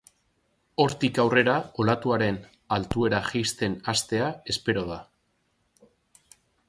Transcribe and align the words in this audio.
Hortik 0.83 1.17
aurrera 1.23 1.57
olatuaren 1.83 2.39
altuera 2.77 3.19
jaisten 3.29 3.77
hastea 3.93 4.31
espero 4.55 4.87
da. 4.93 4.99